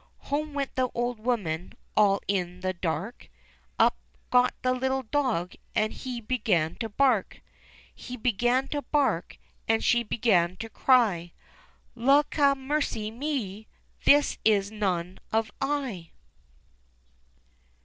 [0.31, 3.29] Home went the old woman, all in the dark;
[3.77, 3.97] Up
[4.31, 7.41] got the little dog, and he began to bark,
[7.93, 9.37] He began to bark,
[9.67, 11.33] and she began to cry
[11.95, 13.67] —Lawkamercyme!
[14.03, 16.09] this is none of I